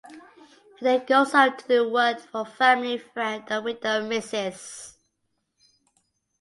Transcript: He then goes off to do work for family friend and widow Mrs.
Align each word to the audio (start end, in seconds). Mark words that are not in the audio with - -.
He 0.79 0.83
then 0.83 1.05
goes 1.05 1.35
off 1.35 1.57
to 1.57 1.67
do 1.67 1.87
work 1.91 2.19
for 2.21 2.43
family 2.43 2.97
friend 2.97 3.43
and 3.49 3.63
widow 3.63 4.01
Mrs. 4.01 4.95